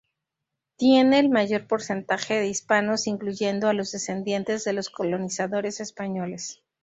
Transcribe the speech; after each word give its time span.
Tiene 0.77 1.19
el 1.19 1.29
mayor 1.29 1.67
porcentaje 1.67 2.33
de 2.33 2.47
hispanos, 2.47 3.05
incluyendo 3.05 3.67
a 3.67 3.73
los 3.73 3.91
descendientes 3.91 4.63
de 4.63 4.73
los 4.73 4.89
colonizadores 4.89 5.79
españoles. 5.79 6.59